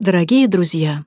[0.00, 1.04] Дорогие друзья,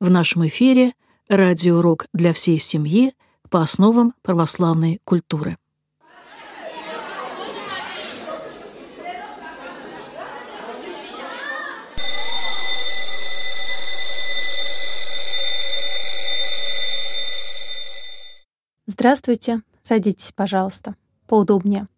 [0.00, 0.94] в нашем эфире
[1.28, 3.14] радиоурок для всей семьи
[3.50, 5.58] по основам православной культуры.
[18.86, 20.96] Здравствуйте, садитесь, пожалуйста,
[21.26, 21.88] поудобнее.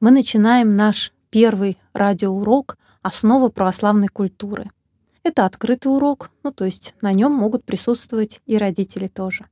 [0.00, 4.70] Мы начинаем наш первый радиоурок «Основы православной культуры».
[5.24, 9.46] Это открытый урок, ну то есть на нем могут присутствовать и родители тоже.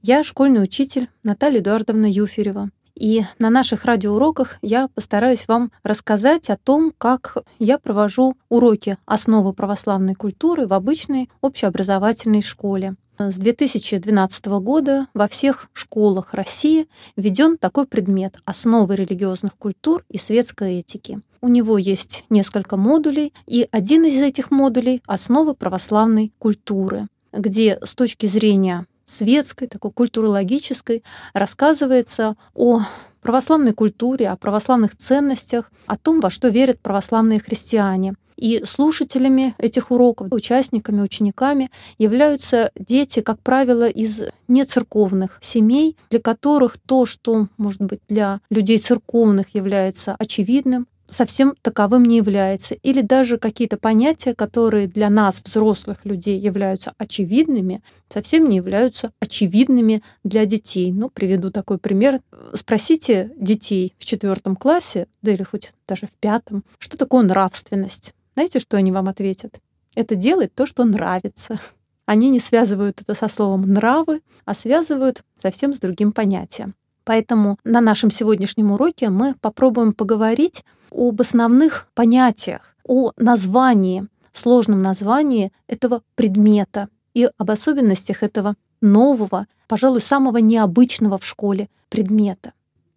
[0.00, 2.70] Я школьный учитель Наталья Эдуардовна Юферева.
[2.94, 9.52] И на наших радиоуроках я постараюсь вам рассказать о том, как я провожу уроки основы
[9.52, 12.94] православной культуры в обычной общеобразовательной школе.
[13.18, 20.74] С 2012 года во всех школах России введен такой предмет «Основы религиозных культур и светской
[20.74, 21.20] этики».
[21.40, 27.94] У него есть несколько модулей, и один из этих модулей— основы православной культуры, где с
[27.94, 32.82] точки зрения светской, такой культурологической, рассказывается о
[33.22, 38.14] православной культуре, о православных ценностях, о том, во что верят православные христиане.
[38.36, 46.76] И слушателями этих уроков, участниками, учениками являются дети, как правило, из нецерковных семей, для которых
[46.78, 52.74] то, что, может быть, для людей церковных является очевидным, совсем таковым не является.
[52.74, 60.02] Или даже какие-то понятия, которые для нас, взрослых людей, являются очевидными, совсем не являются очевидными
[60.24, 60.92] для детей.
[60.92, 62.20] Ну, приведу такой пример.
[62.54, 68.14] Спросите детей в четвертом классе, да или хоть даже в пятом, что такое нравственность.
[68.34, 69.60] Знаете, что они вам ответят?
[69.94, 71.58] Это делать то, что нравится.
[72.04, 76.74] Они не связывают это со словом «нравы», а связывают совсем с другим понятием.
[77.06, 85.52] Поэтому на нашем сегодняшнем уроке мы попробуем поговорить об основных понятиях, о названии, сложном названии
[85.66, 92.52] этого предмета и об особенностях этого нового, пожалуй, самого необычного в школе предмета.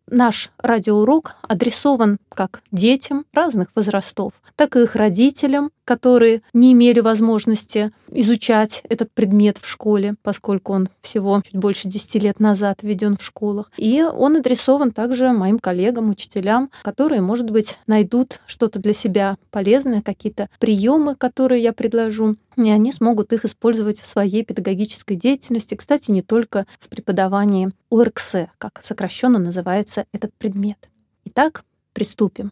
[0.08, 7.92] Наш радиоурок адресован как детям разных возрастов, так и их родителям, которые не имели возможности
[8.12, 13.24] изучать этот предмет в школе, поскольку он всего чуть больше 10 лет назад введен в
[13.24, 13.72] школах.
[13.76, 20.04] И он адресован также моим коллегам, учителям, которые, может быть, найдут что-то для себя полезное,
[20.04, 25.74] какие-то приемы, которые я предложу, и они смогут их использовать в своей педагогической деятельности.
[25.74, 30.78] Кстати, не только в преподавании ОРКС, как сокращенно называется этот предмет.
[31.26, 31.64] Итак,
[31.94, 32.52] приступим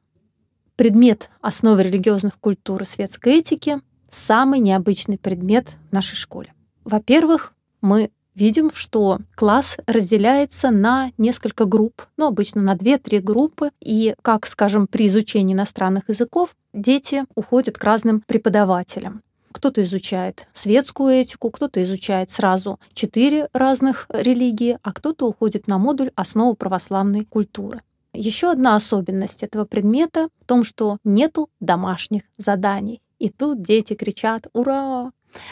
[0.78, 6.54] предмет основы религиозных культур и светской этики— самый необычный предмет в нашей школе.
[6.86, 14.16] Во-первых, мы видим, что класс разделяется на несколько групп, ну, обычно на 2-3 группы, и,
[14.22, 19.24] как, скажем, при изучении иностранных языков, дети уходят к разным преподавателям.
[19.52, 26.12] Кто-то изучает светскую этику, кто-то изучает сразу четыре разных религии, а кто-то уходит на модуль
[26.16, 27.82] основы православной культуры.
[28.18, 33.00] Еще одна особенность этого предмета в том, что нету домашних заданий.
[33.20, 35.12] И тут дети кричат «Ура!».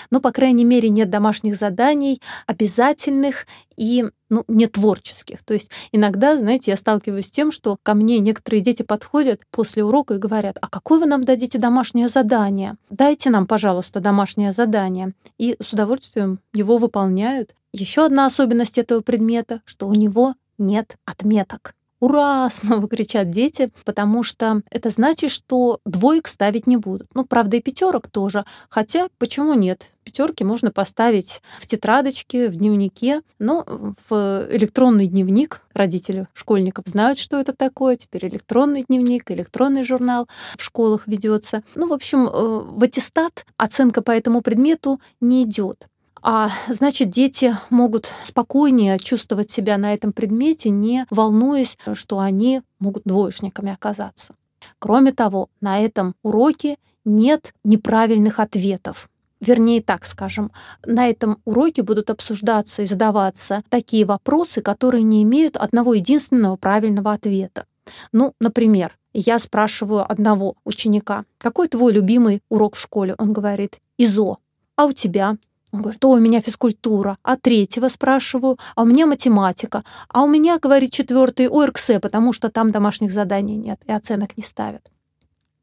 [0.10, 3.46] Ну, по крайней мере, нет домашних заданий обязательных
[3.78, 5.44] и ну, не творческих.
[5.44, 9.84] То есть иногда, знаете, я сталкиваюсь с тем, что ко мне некоторые дети подходят после
[9.84, 12.78] урока и говорят, а какое вы нам дадите домашнее задание?
[12.90, 15.14] Дайте нам, пожалуйста, домашнее задание.
[15.38, 17.54] И с удовольствием его выполняют.
[17.74, 21.76] Еще одна особенность этого предмета, что у него нет отметок.
[22.00, 27.08] «Ура!»— снова кричат дети, потому что это значит, что двоек ставить не будут.
[27.14, 28.46] Ну, правда, и пятерок тоже.
[28.70, 29.92] Хотя, почему нет?
[30.04, 33.66] Пятерки можно поставить в тетрадочке, в дневнике, но
[34.08, 37.96] в электронный дневник родители школьников знают, что это такое.
[37.96, 41.64] Теперь электронный дневник, электронный журнал в школах ведется.
[41.74, 45.88] Ну, в общем, э, в аттестат оценка по этому предмету не идет.
[46.28, 53.04] А значит, дети могут спокойнее чувствовать себя на этом предмете, не волнуясь, что они могут
[53.04, 54.34] двоечниками оказаться.
[54.80, 59.08] Кроме того, на этом уроке нет неправильных ответов.
[59.40, 60.52] Вернее, так скажем,
[60.84, 67.14] на этом уроке будут обсуждаться и задаваться такие вопросы, которые не имеют одного единственного правильного
[67.14, 67.68] ответа.
[68.12, 73.14] Ну, например, я спрашиваю одного ученика, какой твой любимый урок в школе?
[73.20, 74.40] Он говорит, ИЗО.
[74.76, 75.38] А у тебя?
[75.76, 77.18] Он говорит, о, у меня физкультура.
[77.22, 79.84] А третьего спрашиваю, а у меня математика.
[80.08, 84.44] А у меня, говорит, четвертый ОРКС, потому что там домашних заданий нет и оценок не
[84.44, 84.90] ставят.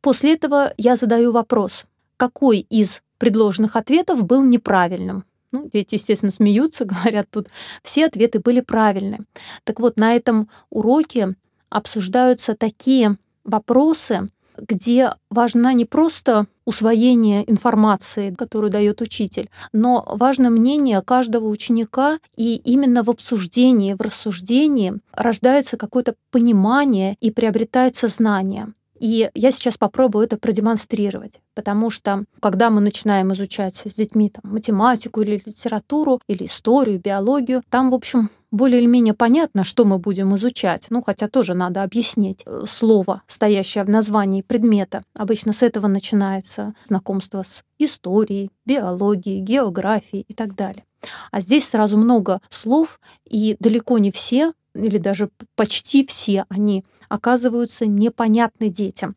[0.03, 1.87] После этого я задаю вопрос,
[2.19, 5.25] какой из предложенных ответов был неправильным?
[5.51, 7.49] Ну, дети, естественно, смеются, говорят, тут
[7.83, 9.21] все ответы были правильны.
[9.65, 11.37] Так вот, на этом уроке
[11.71, 21.03] обсуждаются такие вопросы, где важна не просто усвоение информации, которую дает учитель, но важно мнение
[21.03, 28.73] каждого ученика, и именно в обсуждении, в рассуждении рождается какое-то понимание и приобретается знание.
[29.03, 34.53] И я сейчас попробую это продемонстрировать, потому что когда мы начинаем изучать с детьми там,
[34.53, 39.99] математику или литературу, или историю, биологию, там, в общем, более или менее понятно, что мы
[39.99, 40.87] будем изучать.
[40.91, 45.03] Ну, хотя тоже надо объяснить э, слово, стоящее в названии предмета.
[45.17, 50.85] Обычно с этого начинается знакомство с историей, биологией, географией и так далее.
[51.33, 57.87] А здесь сразу много слов, и далеко не все, или даже почти все они оказываются
[57.87, 59.17] непонятны детям.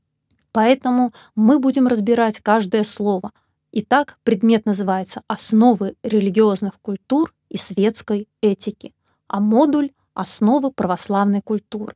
[0.52, 3.32] Поэтому мы будем разбирать каждое слово.
[3.74, 8.95] Итак, предмет называется «Основы религиозных культур и светской этики»
[9.28, 11.96] а модуль «Основы православной культуры».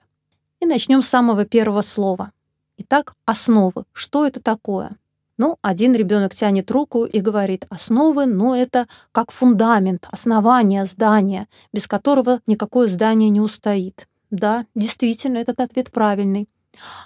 [0.60, 2.32] И начнем с самого первого слова.
[2.78, 3.86] Итак, основы.
[3.94, 4.98] Что это такое?
[5.38, 11.88] Ну, один ребенок тянет руку и говорит, основы, ну, это как фундамент, основание здания, без
[11.88, 14.10] которого никакое здание не устоит.
[14.32, 16.50] Да, действительно, этот ответ правильный.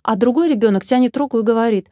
[0.02, 1.90] А другой ребенок тянет руку и говорит,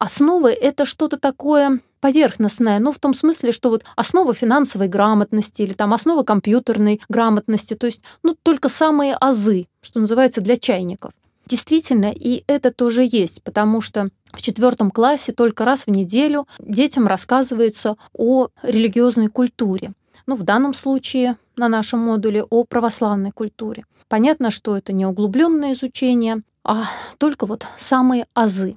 [0.00, 5.74] основы— это что-то такое поверхностная, ну, в том смысле, что вот основа финансовой грамотности или
[5.74, 11.12] там основа компьютерной грамотности, то есть, ну, только самые азы, что называется, для чайников.
[11.46, 17.06] Действительно, и это тоже есть, потому что в четвертом классе только раз в неделю детям
[17.06, 19.92] рассказывается о религиозной культуре.
[20.26, 23.84] Ну, в данном случае на нашем модуле о православной культуре.
[24.08, 26.84] Понятно, что это не углубленное изучение, а
[27.18, 28.76] только вот самые азы.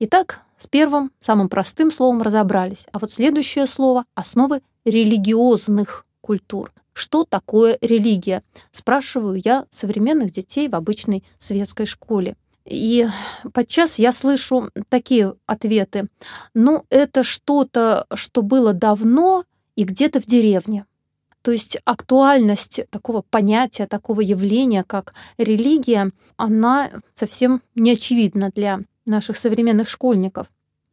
[0.00, 2.86] Итак, с первым, самым простым словом разобрались.
[2.92, 6.72] А вот следующее слово– основы религиозных культур.
[6.92, 8.42] Что такое религия?
[8.72, 12.36] Спрашиваю я современных детей в обычной светской школе.
[12.64, 13.06] И
[13.54, 16.08] подчас я слышу такие ответы.
[16.54, 19.44] Ну, это что-то, что было давно
[19.74, 20.84] и где-то в деревне.
[21.42, 29.36] То есть актуальность такого понятия, такого явления, как религия, она совсем не очевидна для наших
[29.36, 30.46] современных школьников.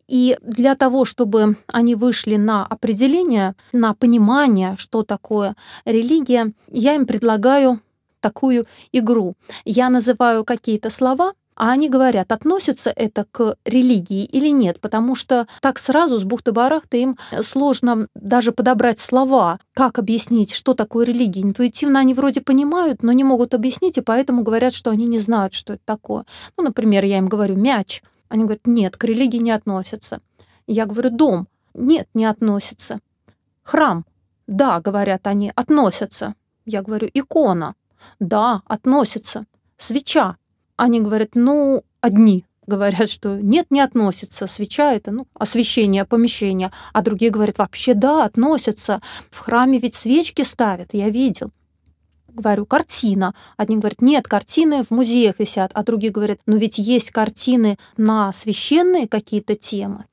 [0.07, 7.05] И для того, чтобы они вышли на определение, на понимание, что такое религия, я им
[7.07, 7.81] предлагаю
[8.19, 9.35] такую игру.
[9.65, 15.47] Я называю какие-то слова, а они говорят, относится это к религии или нет, потому что
[15.61, 21.41] так сразу с бухты-барахта им сложно даже подобрать слова, как объяснить, что такое религия.
[21.41, 25.53] Интуитивно они вроде понимают, но не могут объяснить, и поэтому говорят, что они не знают,
[25.53, 26.25] что это такое.
[26.57, 30.19] Ну, например, я им говорю «мяч», они говорят, нет, к религии не относятся.
[30.67, 31.47] Я говорю, дом.
[31.73, 32.99] Нет, не относится.
[33.63, 34.05] Храм.
[34.47, 36.35] Да, говорят они, относятся.
[36.65, 37.75] Я говорю, икона.
[38.19, 39.45] Да, относится.
[39.77, 40.37] Свеча.
[40.77, 44.47] Они говорят, ну, одни говорят, что нет, не относится.
[44.47, 46.71] Свеча это, ну, освещение помещения.
[46.93, 49.01] А другие говорят, вообще да, относятся.
[49.29, 51.51] В храме ведь свечки ставят, я видел
[52.35, 53.33] говорю, картина.
[53.57, 58.31] Одни говорят, нет, картины в музеях висят, а другие говорят, ну ведь есть картины на
[58.33, 60.05] священные какие-то темы.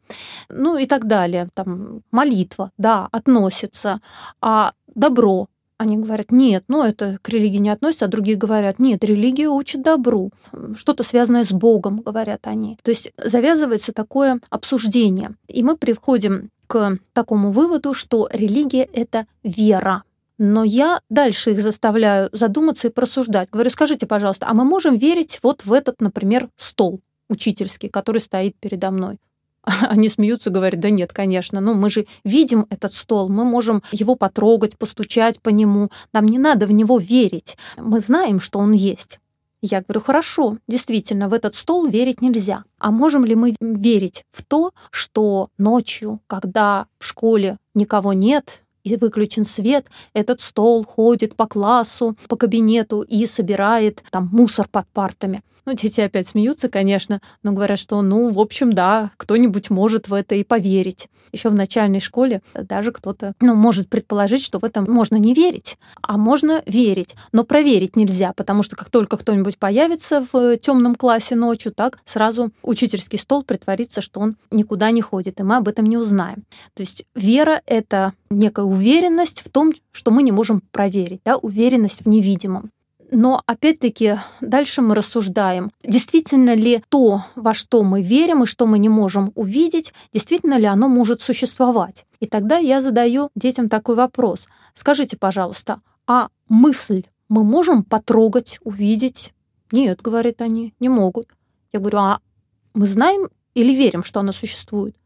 [0.49, 1.49] Ну и так далее.
[1.55, 4.01] Там молитва, да, относится.
[4.41, 5.49] А добро,
[5.83, 9.83] они говорят, нет, ну это к религии не относится, а другие говорят, нет, религия учит
[9.83, 10.33] добру,
[10.77, 12.79] что-то связанное с Богом, говорят они.
[12.83, 15.35] То есть завязывается такое обсуждение.
[15.49, 20.05] И мы приходим к такому выводу, что религия— это вера.
[20.39, 23.51] Но я дальше их заставляю задуматься и просуждать.
[23.51, 28.57] Говорю, скажите, пожалуйста, а мы можем верить вот в этот, например, стол учительский, который стоит
[28.59, 29.19] передо мной?
[29.83, 34.15] Они смеются, говорят, да нет, конечно, ну мы же видим этот стол, мы можем его
[34.15, 39.19] потрогать, постучать по нему, нам не надо в него верить, мы знаем, что он есть.
[39.65, 42.65] Я говорю, хорошо, действительно, в этот стол верить нельзя.
[42.79, 48.97] А можем ли мы верить в то, что ночью, когда в школе никого нет, и
[48.97, 55.43] выключен свет, этот стол ходит по классу, по кабинету и собирает там мусор под партами.
[55.65, 60.15] Ну, дети опять смеются, конечно, но говорят, что, ну, в общем, да, кто-нибудь может в
[60.15, 61.09] это и поверить.
[61.31, 65.79] Еще в начальной школе даже кто-то, ну, может предположить, что в этом можно не верить,
[66.03, 71.37] а можно верить, но проверить нельзя, потому что как только кто-нибудь появится в темном классе
[71.37, 75.87] ночью, так сразу учительский стол притворится, что он никуда не ходит, и мы об этом
[75.87, 76.45] не узнаем.
[76.75, 82.05] То есть вера— это некая уверенность в том, что мы не можем проверить, да, уверенность
[82.05, 82.71] в невидимом.
[83.15, 88.79] Но опять-таки дальше мы рассуждаем, действительно ли то, во что мы верим и что мы
[88.79, 92.07] не можем увидеть, действительно ли оно может существовать.
[92.21, 94.49] И тогда я задаю детям такой вопрос.
[94.75, 99.35] Скажите, пожалуйста, а мысль мы можем потрогать, увидеть?
[99.71, 101.27] Нет, говорят они, не могут.
[101.75, 102.21] Я говорю, а
[102.73, 104.97] мы знаем или верим, что она существует?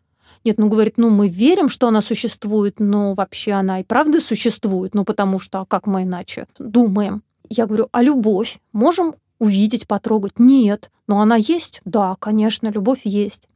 [0.46, 4.94] Нет, ну говорит, ну мы верим, что она существует, но вообще она и правда существует,
[4.94, 7.24] ну потому что, а как мы иначе думаем?
[7.48, 10.38] Я говорю, а любовь можем увидеть, потрогать?
[10.38, 10.92] Нет.
[11.08, 11.80] Но она есть?
[11.84, 13.48] Да, конечно, любовь есть.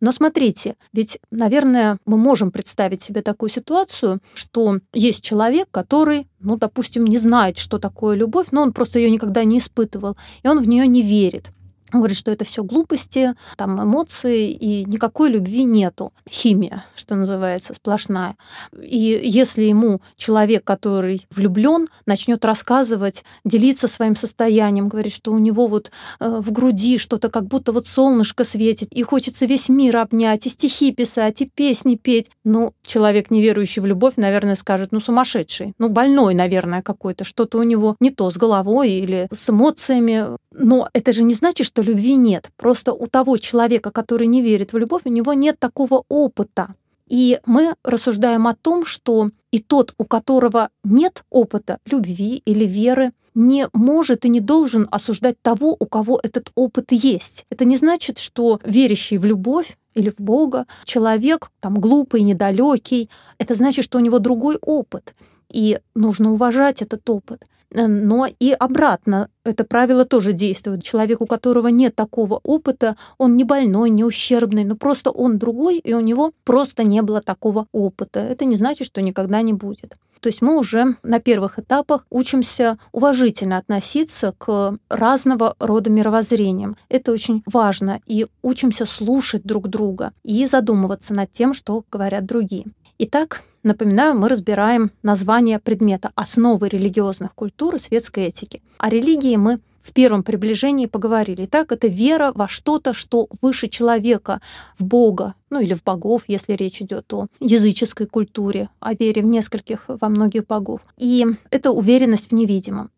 [0.00, 6.58] Но смотрите, ведь, наверное, мы можем представить себе такую ситуацию, что есть человек, который, ну,
[6.58, 10.60] допустим, не знает, что такое любовь, но он просто ее никогда не испытывал, и он
[10.60, 11.50] в нее не верит.
[11.92, 16.12] Он говорит, что это все глупости, там эмоции, и никакой любви нету.
[16.28, 18.36] Химия, что называется, сплошная.
[18.76, 25.68] И если ему человек, который влюблен, начнет рассказывать, делиться своим состоянием, говорит, что у него
[25.68, 30.46] вот э, в груди что-то как будто вот солнышко светит, и хочется весь мир обнять,
[30.46, 32.30] и стихи писать, и песни петь.
[32.42, 37.58] Ну, человек, не верующий в любовь, наверное, скажет, ну, сумасшедший, ну, больной, наверное, какой-то, что-то
[37.58, 40.36] у него не то с головой или с эмоциями.
[40.58, 42.50] Но это же не значит, что любви нет.
[42.56, 46.74] Просто у того человека, который не верит в любовь, у него нет такого опыта.
[47.06, 53.12] И мы рассуждаем о том, что и тот, у которого нет опыта любви или веры,
[53.34, 57.44] не может и не должен осуждать того, у кого этот опыт есть.
[57.50, 63.10] Это не значит, что верящий в любовь или в Бога человек там глупый, недалекий.
[63.36, 65.14] Это значит, что у него другой опыт.
[65.52, 67.44] И нужно уважать этот опыт.
[67.72, 70.82] Э, но и обратно это правило тоже действует.
[70.82, 75.78] Человек, у которого нет такого опыта, он не больной, не ущербный, но просто он другой,
[75.78, 78.20] и у него просто не было такого опыта.
[78.20, 79.96] Это не значит, что никогда не будет.
[80.20, 86.76] То есть мы уже на первых этапах учимся уважительно относиться к разного рода мировоззрениям.
[86.88, 88.00] Это очень важно.
[88.06, 92.64] И учимся слушать друг друга и задумываться над тем, что говорят другие.
[92.98, 98.62] Итак, Напоминаю, мы разбираем название предмета «Основы религиозных культур и светской этики».
[98.78, 101.46] О религии мы в первом приближении поговорили.
[101.46, 104.40] Так, это вера во что-то, что выше человека,
[104.78, 109.26] в Бога, ну или в богов, если речь идет о языческой культуре, о вере в
[109.26, 110.82] нескольких, во многих богов.
[110.96, 112.92] И это уверенность в невидимом.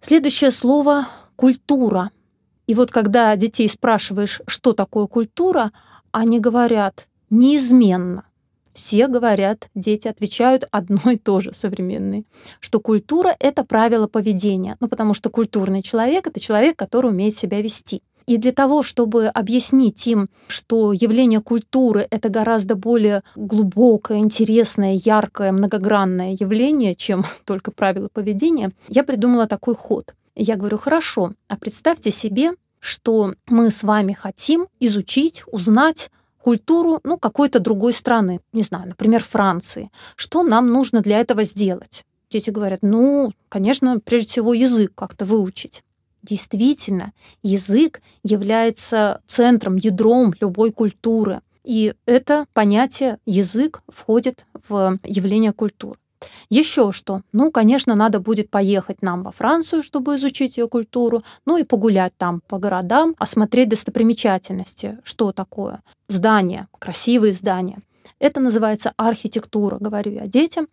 [0.00, 2.10] Следующее слово— культура.
[2.66, 5.70] И вот когда детей спрашиваешь, что такое культура,
[6.12, 8.24] они говорят неизменно
[8.74, 12.24] все говорят, дети отвечают одно и то же современные,
[12.60, 14.76] что культура— это правило поведения.
[14.80, 18.02] Ну, потому что культурный человек— это человек, который умеет себя вести.
[18.26, 25.52] И для того, чтобы объяснить им, что явление культуры— это гораздо более глубокое, интересное, яркое,
[25.52, 30.14] многогранное явление, чем только правила поведения, я придумала такой ход.
[30.34, 36.10] Я говорю, хорошо, а представьте себе, что мы с вами хотим изучить, узнать
[36.44, 39.90] культуру ну, какой-то другой страны, не знаю, например, Франции.
[40.14, 42.04] Что нам нужно для этого сделать?
[42.30, 45.82] Дети говорят, ну, конечно, прежде всего язык как-то выучить.
[46.22, 51.40] Действительно, язык является центром, ядром любой культуры.
[51.64, 55.98] И это понятие язык входит в явление культуры.
[56.48, 57.22] Еще что?
[57.32, 62.12] Ну, конечно, надо будет поехать нам во Францию, чтобы изучить ее культуру, ну и погулять
[62.16, 65.80] там по городам, осмотреть достопримечательности, что такое.
[66.08, 67.78] Здания, красивые здания.
[68.18, 70.68] Это называется архитектура, говорю я детям.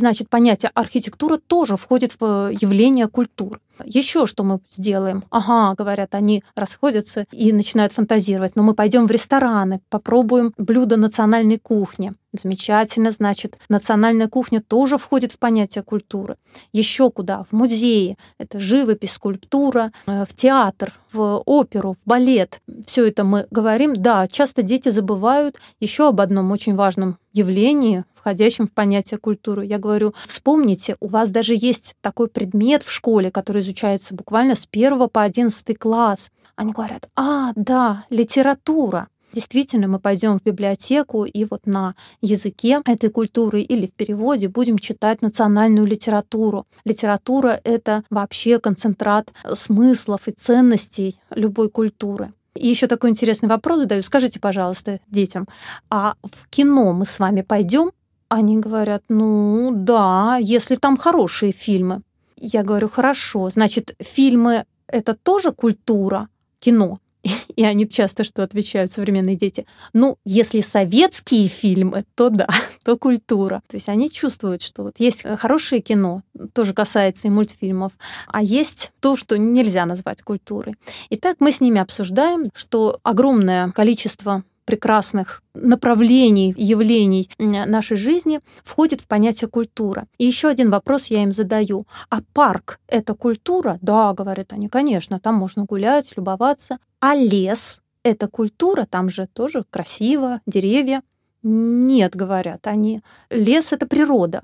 [0.00, 3.60] Значит, понятие архитектура тоже входит в явление культуры.
[3.84, 5.24] Еще что мы сделаем?
[5.30, 8.56] Ага, говорят, они расходятся и начинают фантазировать.
[8.56, 12.14] Но мы пойдем в рестораны, попробуем блюда национальной кухни.
[12.32, 16.36] Замечательно, значит, национальная кухня тоже входит в понятие культуры.
[16.72, 17.42] Еще куда?
[17.42, 18.16] В музеи.
[18.38, 22.60] Это живопись, скульптура, э, в театр, в оперу, в балет.
[22.86, 23.96] Все это мы говорим.
[23.96, 29.66] Да, часто дети забывают еще об одном очень важном явлении, входящем в понятие культуры.
[29.66, 34.68] Я говорю, вспомните, у вас даже есть такой предмет в школе, который изучается буквально с
[34.70, 36.30] 1 по 11 класс.
[36.54, 39.08] Они говорят, а, да, литература.
[39.32, 44.78] Действительно, мы пойдем в библиотеку и вот на языке этой культуры или в переводе будем
[44.78, 46.66] читать национальную литературу.
[46.84, 52.32] Литература— это вообще концентрат смыслов и ценностей любой культуры.
[52.54, 54.02] И еще такой интересный вопрос задаю.
[54.02, 55.46] Скажите, пожалуйста, детям,
[55.88, 57.92] а в кино мы с вами пойдем?
[58.28, 62.02] Они говорят, ну да, если там хорошие фильмы.
[62.36, 66.98] Я говорю, хорошо, значит, фильмы— это тоже культура, кино?
[67.56, 69.66] И они часто что отвечают, современные дети?
[69.92, 72.48] Ну, если советские фильмы, то да,
[72.84, 73.62] то культура.
[73.68, 76.22] То есть они чувствуют, что вот есть э, хорошее кино,
[76.52, 77.92] тоже касается и мультфильмов,
[78.26, 80.76] а есть то, что нельзя назвать культурой.
[81.10, 89.08] Итак, мы с ними обсуждаем, что огромное количество прекрасных направлений, явлений нашей жизни входит в
[89.08, 90.06] понятие культура.
[90.18, 91.86] И еще один вопрос я им задаю.
[92.08, 93.78] А парк— это культура?
[93.82, 96.78] Да, говорят они, конечно, там можно гулять, любоваться.
[97.00, 97.80] А лес?
[98.02, 101.02] это культура, там же тоже красиво, деревья.
[101.42, 104.42] Нет, говорят они, лес— это природа.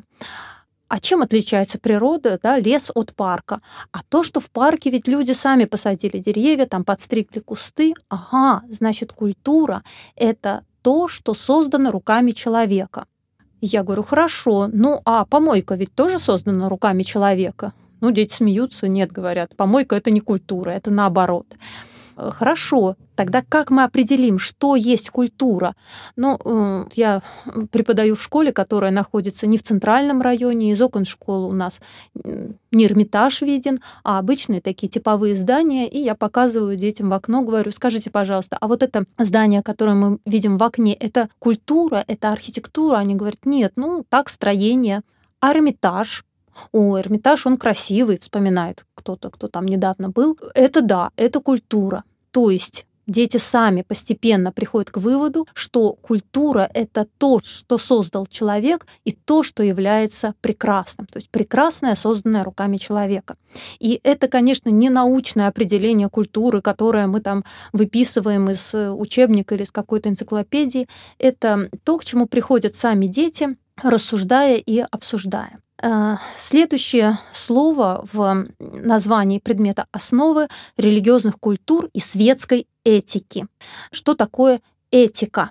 [0.88, 3.60] А чем отличается природа, да, лес от парка?
[3.90, 7.94] А то, что в парке ведь люди сами посадили деревья, там подстригли кусты.
[8.08, 9.82] Ага, значит, культура—
[10.16, 13.06] это то, что создано руками человека.
[13.60, 17.72] Я говорю, хорошо, ну а помойка ведь тоже создана руками человека?
[18.00, 21.46] Ну, дети смеются, нет, говорят, помойка— это не культура, это наоборот.
[22.16, 25.74] Э, хорошо, тогда как мы определим, что есть культура?
[26.16, 27.22] Ну, э, я
[27.70, 31.80] преподаю в школе, которая находится не в центральном районе, из окон школы у нас
[32.72, 37.70] не Эрмитаж виден, а обычные такие типовые здания, и я показываю детям в окно, говорю,
[37.70, 42.96] скажите, пожалуйста, а вот это здание, которое мы видим в окне, это культура, это архитектура?
[42.96, 45.02] Они говорят, нет, ну, так, строение.
[45.40, 46.24] А Эрмитаж,
[46.72, 50.36] о, Эрмитаж, он красивый, вспоминает кто-то, кто там недавно был.
[50.54, 52.02] Это да, это культура.
[52.32, 58.84] То есть дети сами постепенно приходят к выводу, что культура— это то, что создал человек,
[59.04, 61.06] и то, что является прекрасным.
[61.06, 63.36] То есть прекрасное, созданное руками человека.
[63.78, 69.70] И это, конечно, не научное определение культуры, которое мы там выписываем из учебника или из
[69.70, 70.88] какой-то энциклопедии.
[71.18, 75.60] Это то, к чему приходят сами дети, рассуждая и обсуждая.
[75.82, 83.46] Э, следующее слово в названии предмета основы религиозных культур и светской этики.
[83.90, 85.50] Что такое этика?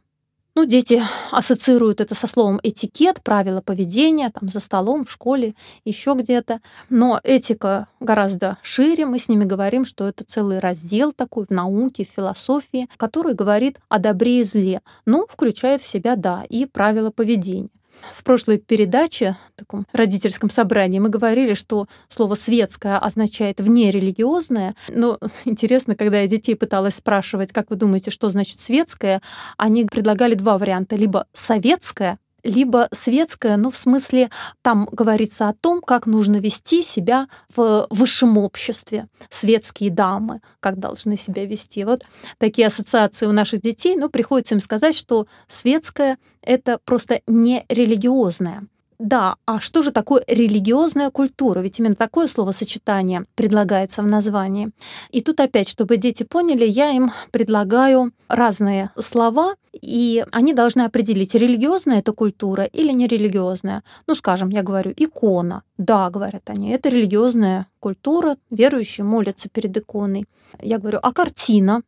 [0.57, 5.53] Ну, дети ассоциируют это со словом этикет, правила поведения, там, за столом, в школе,
[5.83, 6.61] еще где-то.
[6.89, 9.05] Но этика гораздо шире.
[9.05, 13.79] Мы с ними говорим, что это целый раздел такой в науке, в философии, который говорит
[13.89, 14.81] о добре и зле.
[15.05, 17.74] Ну, включает в себя, да, и правила поведения.
[18.13, 24.75] В прошлой передаче, в таком родительском собрании, мы говорили, что слово «светское» означает «внерелигиозное».
[24.87, 29.21] Но интересно, когда я детей пыталась спрашивать, как вы думаете, что значит «светское»,
[29.57, 30.95] они предлагали два варианта.
[30.95, 34.29] Либо «советское», либо светское, ну, в смысле,
[34.61, 39.07] там говорится о том, как нужно вести себя в высшем обществе.
[39.29, 41.83] Светские дамы, как должны себя вести.
[41.83, 42.03] Вот
[42.37, 48.67] такие ассоциации у наших детей, но приходится им сказать, что светское— это просто не религиозное.
[48.99, 51.59] Да, а что же такое религиозная культура?
[51.59, 54.69] Ведь именно такое словосочетание предлагается в названии.
[55.11, 61.35] И тут опять, чтобы дети поняли, я им предлагаю разные слова, и они должны определить,
[61.35, 63.83] религиозная это культура или нерелигиозная.
[64.07, 65.63] Ну, скажем, я говорю, икона.
[65.77, 70.25] Да, говорят они, это религиозная культура, верующие молятся перед иконой.
[70.61, 71.81] Я говорю, а картина?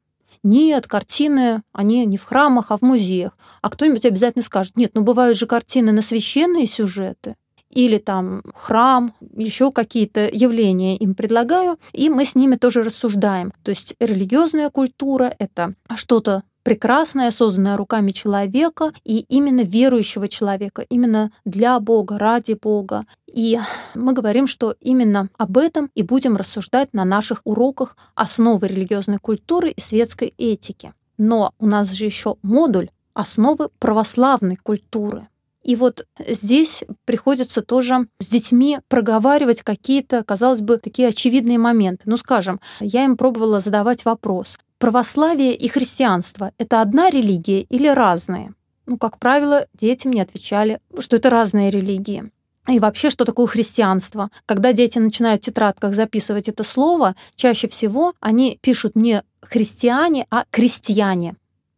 [0.44, 3.38] Нет, картины, они не в храмах, а в музеях.
[3.62, 7.36] А кто-нибудь обязательно скажет, нет, ну бывают же картины на священные сюжеты
[7.70, 13.54] или там храм, еще какие-то явления им предлагаю, и мы с ними тоже рассуждаем.
[13.64, 21.32] То есть религиозная культура— это что-то прекрасное, созданное руками человека и именно верующего человека, именно
[21.46, 23.06] для Бога, ради Бога.
[23.26, 23.58] И
[23.96, 29.70] мы говорим, что именно об этом и будем рассуждать на наших уроках основы религиозной культуры
[29.70, 30.92] и светской этики.
[31.18, 35.30] Но у нас же еще модуль основы православной культуры.
[35.64, 42.04] И вот здесь приходится тоже с детьми проговаривать какие-то, казалось бы, такие очевидные моменты.
[42.08, 48.54] Ну, скажем, я им пробовала задавать вопрос православие и христианство— это одна религия или разные?
[48.86, 52.32] Ну, как правило, дети мне отвечали, что это разные религии.
[52.68, 54.30] И вообще, что такое христианство?
[54.46, 60.46] Когда дети начинают в тетрадках записывать это слово, чаще всего они пишут не христиане, а
[60.52, 61.36] крестьяне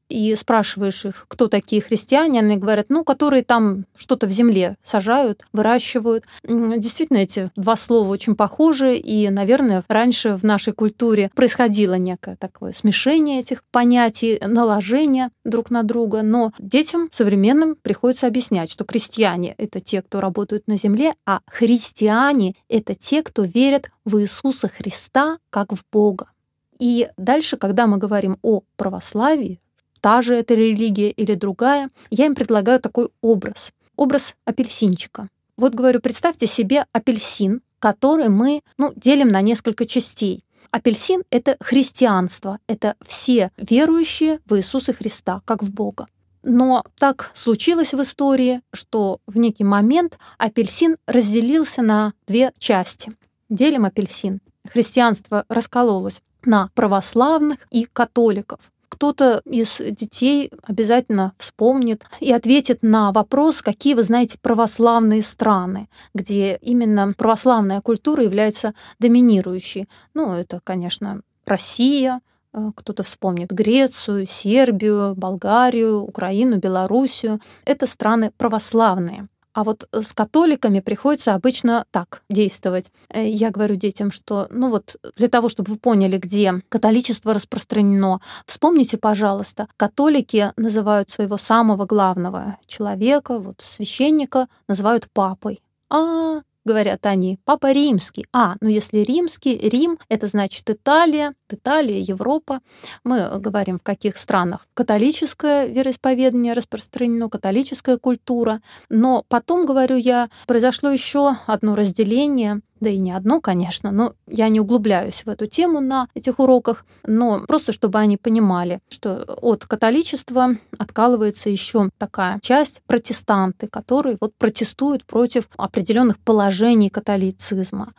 [0.10, 5.45] и спрашиваешь их, кто такие христиане, они говорят, ну, которые там что-то в земле сажают,
[5.54, 6.26] выращивают.
[6.43, 12.72] Действительно, эти два слова очень похожи, и, наверное, раньше в нашей культуре происходило некое такое
[12.72, 19.80] смешение этих понятий, наложение друг на друга, но детям современным приходится объяснять, что крестьяне— это
[19.80, 25.72] те, кто работают на земле, а христиане— это те, кто верят в Иисуса Христа как
[25.72, 26.32] в Бога.
[26.80, 29.60] И дальше, когда мы говорим о православии,
[30.01, 33.71] та же эта религия или другая, я им предлагаю такой образ.
[33.95, 35.27] Образ апельсинчика.
[35.57, 40.43] Вот говорю, представьте себе апельсин, который мы ну, делим на несколько частей.
[40.71, 46.05] Апельсин— это христианство, это все верующие в Иисуса Христа, как в Бога.
[46.43, 53.12] Но так случилось в истории, что в некий момент апельсин разделился на две части.
[53.49, 54.41] Делим апельсин.
[54.67, 58.59] Христианство раскололось на православных и католиков
[58.89, 66.58] кто-то из детей обязательно вспомнит и ответит на вопрос, какие вы знаете православные страны, где
[66.62, 69.88] именно православная культура является доминирующей.
[70.13, 72.19] Ну, это, конечно, Россия,
[72.52, 77.39] Э, кто-то вспомнит Грецию, Сербию, Болгарию, Украину, Белоруссию.
[77.65, 79.28] Это страны православные.
[79.53, 82.91] А вот э, с католиками приходится обычно так действовать.
[83.09, 88.21] Э, я говорю детям, что, ну вот, для того, чтобы вы поняли, где католичество распространено,
[88.45, 95.62] вспомните, пожалуйста, католики называют своего самого главного человека, вот священника, называют папой.
[95.89, 98.25] А, говорят они, папа римский.
[98.32, 102.60] А, ну если римский, Рим, это значит Италия, Италия, Европа.
[103.03, 108.62] Мы говорим, в каких странах католическое вероисповедание распространено, католическая культура.
[108.88, 114.50] Но потом, говорю я, произошло еще одно разделение да и не одно, конечно, но я
[114.50, 119.65] не углубляюсь в эту тему на этих уроках, но просто чтобы они понимали, что от
[119.65, 127.94] католичества откалывается еще такая часть протестанты, которые вот протестуют против определенных положений католицизма.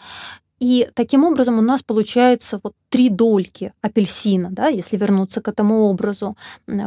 [0.58, 5.84] И таким образом у нас получается вот три дольки апельсина, да, если вернуться к этому
[5.84, 6.36] образу.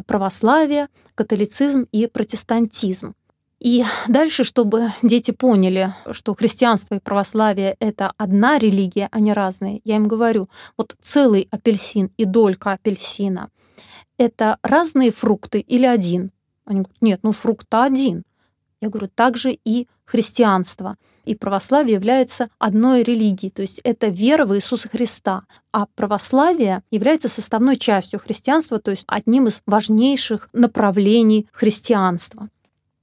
[0.05, 3.15] Православие, католицизм и протестантизм.
[3.59, 9.81] И дальше, чтобы дети поняли, что христианство и православие— это одна религия, а не разные,
[9.85, 13.49] я им говорю, вот целый апельсин и долька апельсина—
[14.17, 16.31] это разные фрукты или один?
[16.65, 18.23] Они говорят, нет, ну фрукт-то один.
[18.81, 24.55] Я говорю, также и христианство и православие является одной религией, то есть это вера в
[24.55, 25.43] Иисуса Христа.
[25.71, 32.49] А православие является составной частью христианства, то есть одним из важнейших направлений христианства.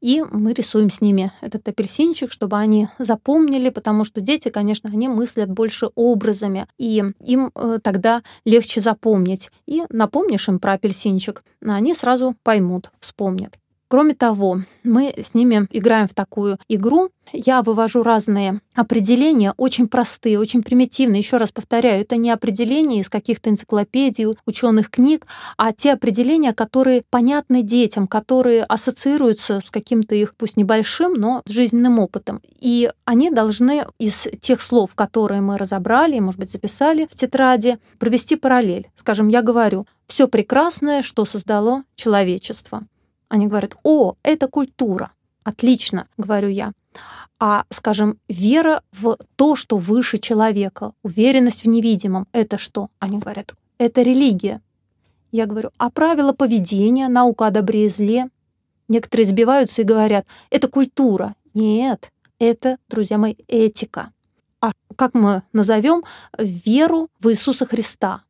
[0.00, 5.08] И мы рисуем с ними этот апельсинчик, чтобы они запомнили, потому что дети, конечно, они
[5.08, 9.50] мыслят больше образами, и им э, тогда легче запомнить.
[9.66, 13.54] И напомнишь им про апельсинчик, они сразу поймут, вспомнят.
[13.90, 17.10] Кроме того, мы с ними играем в такую игру.
[17.32, 21.18] Я вывожу разные определения, очень простые, очень примитивные.
[21.18, 25.26] Еще раз повторяю, это не определения из каких-то энциклопедий, ученых книг,
[25.56, 31.98] а те определения, которые понятны детям, которые ассоциируются с каким-то их, пусть небольшим, но жизненным
[31.98, 32.42] опытом.
[32.60, 38.36] И они должны из тех слов, которые мы разобрали, может быть, записали в тетради, провести
[38.36, 38.88] параллель.
[38.94, 42.84] Скажем, я говорю, все прекрасное, что создало человечество.
[43.30, 45.12] Они говорят, о, это культура.
[45.44, 46.72] Отлично, говорю я.
[47.38, 52.90] А, скажем, вера в то, что выше человека, уверенность в невидимом, это что?
[52.98, 54.60] Они говорят, это религия.
[55.30, 58.28] Я говорю, а правила поведения, наука о добре и зле?
[58.88, 61.36] Некоторые сбиваются и говорят, это культура.
[61.54, 64.12] Нет, это, друзья мои, этика.
[64.60, 66.02] А как мы назовем
[66.36, 68.24] веру в Иисуса Христа?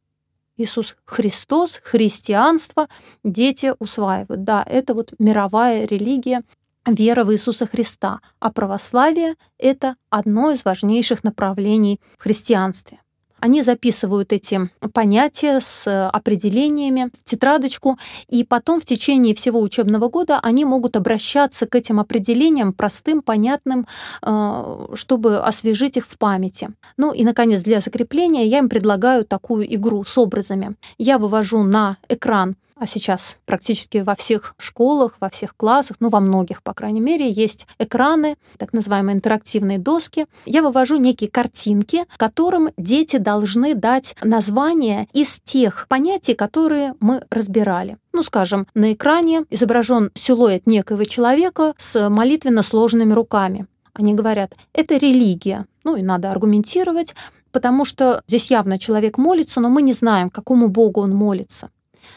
[0.61, 2.89] Иисус Христос, христианство
[3.25, 4.45] дети усваивают.
[4.45, 6.43] Да, это вот мировая религия,
[6.87, 13.01] вера в Иисуса Христа, а православие— это одно из важнейших направлений в христианстве.
[13.41, 17.99] Они записывают эти понятия с определениями в тетрадочку,
[18.29, 23.87] и потом в течение всего учебного года они могут обращаться к этим определениям простым, понятным,
[24.23, 26.71] э, чтобы освежить их в памяти.
[26.97, 30.77] Ну и, наконец, для закрепления я им предлагаю такую игру с образами.
[30.99, 36.19] Я вывожу на экран а сейчас практически во всех школах, во всех классах, ну, во
[36.19, 40.27] многих, по крайней мере, есть экраны, так называемые интерактивные доски.
[40.47, 47.99] Я вывожу некие картинки, которым дети должны дать название из тех понятий, которые мы разбирали.
[48.15, 53.67] Ну, скажем, на экране изображен силуэт некоего человека с молитвенно сложенными руками.
[53.93, 55.67] Они говорят, это религия.
[55.85, 57.15] Ну, и надо аргументировать,
[57.53, 61.69] потому что здесь явно человек молится, но мы не знаем, какому Богу он молится.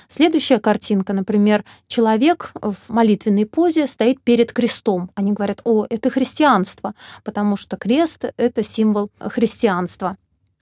[0.08, 5.12] Следующая картинка, например, человек в молитвенной позе стоит перед крестом.
[5.16, 10.18] Они говорят, о, это христианство, потому что крест— это символ христианства.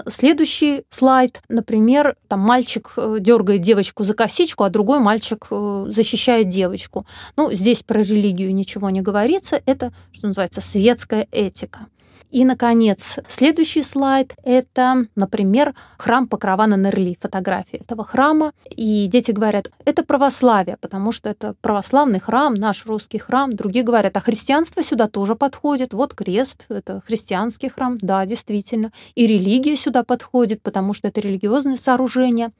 [0.08, 6.50] Следующий слайд, например, там мальчик э, дергает девочку за косичку, а другой мальчик э, защищает
[6.50, 7.06] девочку.
[7.36, 11.88] Ну, здесь про религию ничего не говорится, это, что называется, светская этика.
[12.32, 18.54] И, наконец, следующий слайд— это, например, храм Покрова на Нерли, фотография этого храма.
[18.70, 23.54] И дети говорят, это православие, потому что это православный храм, наш русский храм.
[23.54, 25.94] Другие говорят, а христианство сюда тоже подходит.
[25.94, 27.98] Вот крест, это христианский храм.
[28.02, 28.94] Да, действительно.
[29.16, 32.52] И религия сюда подходит, потому что это религиозное сооружение.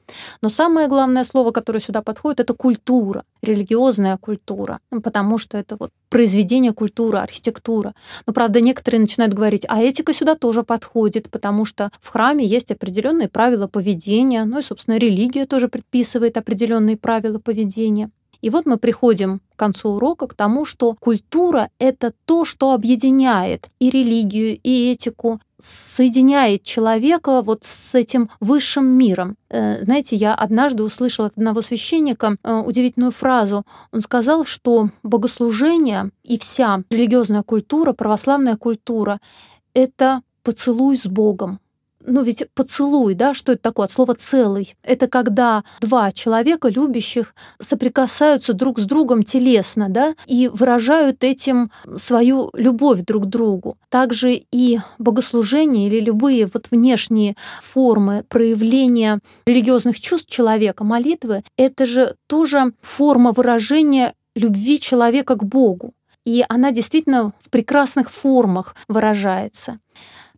[0.42, 5.92] Но самое главное слово, которое сюда подходит, это культура, религиозная культура, потому что это вот
[6.10, 7.94] произведение культуры, архитектура.
[8.26, 12.72] Но, правда, некоторые начинают говорить, а этика сюда тоже подходит, потому что в храме есть
[12.72, 18.12] определенные правила поведения, ну и, собственно, религия тоже предписывает определенные правила поведения.
[18.42, 23.70] И вот мы приходим к концу урока к тому, что культура— это то, что объединяет
[23.80, 25.40] и религию, и этику.
[25.62, 29.38] Соединяет человека вот с этим высшим миром.
[29.50, 33.66] Э, знаете, я однажды услышала от одного священника э, удивительную фразу.
[33.92, 39.22] Он сказал, что богослужение и вся религиозная культура, православная культура—
[39.74, 41.61] это поцелуй с Богом
[42.06, 43.86] ну ведь поцелуй, да, что это такое?
[43.86, 44.76] От слова целый.
[44.84, 52.50] Это когда два человека, любящих, соприкасаются друг с другом телесно, да, и выражают этим свою
[52.54, 53.78] любовь друг к другу.
[53.90, 62.16] Также и богослужение или любые вот внешние формы проявления религиозных чувств человека, молитвы, это же
[62.28, 65.94] тоже форма выражения любви человека к Богу.
[66.26, 69.80] И она действительно в прекрасных формах выражается.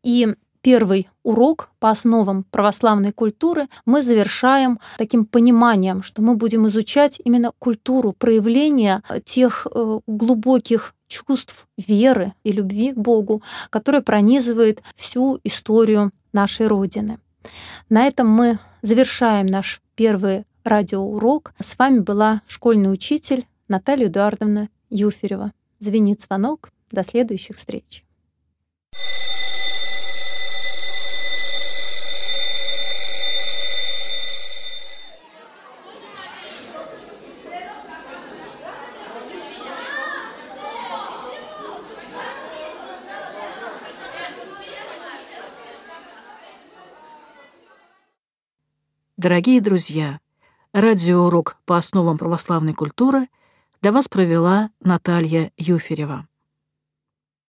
[0.02, 7.22] И первый урок по основам православной культуры мы завершаем таким пониманием, что мы будем изучать
[7.24, 14.82] именно культуру проявления э, тех э, глубоких чувств веры и любви к Богу, которая пронизывает
[14.96, 17.20] всю историю нашей Родины.
[17.90, 21.54] На этом мы завершаем наш первый радиоурок.
[21.62, 25.52] С вами была школьный учитель Наталья Эдуардовна Юферева.
[25.80, 26.70] Звенит звонок.
[26.90, 28.06] До следующих встреч.
[49.24, 50.20] Дорогие друзья,
[50.74, 53.30] радиоурок по основам православной культуры
[53.82, 56.28] для вас провела Наталья Юферева.